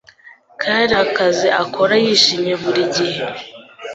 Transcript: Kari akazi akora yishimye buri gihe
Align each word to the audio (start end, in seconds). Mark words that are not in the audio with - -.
Kari 0.61 0.95
akazi 1.05 1.47
akora 1.63 1.93
yishimye 2.03 2.53
buri 2.61 2.81
gihe 2.95 3.23